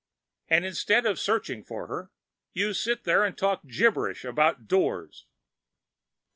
And 0.47 0.65
instead 0.65 1.05
of 1.05 1.19
searching 1.19 1.63
for 1.63 1.85
her, 1.85 2.09
you 2.53 2.73
sit 2.73 3.01
here 3.05 3.23
and 3.23 3.37
talk 3.37 3.67
gibberish 3.67 4.25
about 4.25 4.67
Doors!" 4.67 5.27